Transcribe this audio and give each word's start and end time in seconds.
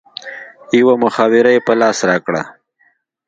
يوه 0.79 0.93
مخابره 1.03 1.51
يې 1.55 1.59
په 1.67 1.73
لاس 1.79 1.97
راکړه. 2.09 2.43